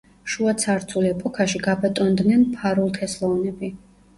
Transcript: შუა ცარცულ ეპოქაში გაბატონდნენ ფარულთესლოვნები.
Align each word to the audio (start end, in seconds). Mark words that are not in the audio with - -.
შუა 0.35 0.53
ცარცულ 0.63 1.09
ეპოქაში 1.09 1.61
გაბატონდნენ 1.67 2.49
ფარულთესლოვნები. 2.57 3.71